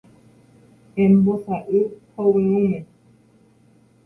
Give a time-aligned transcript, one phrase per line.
[1.03, 1.81] Embosa'y
[2.15, 2.79] hovyũme.